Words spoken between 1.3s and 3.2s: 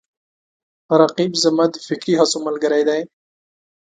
زما د فکري هڅو ملګری دی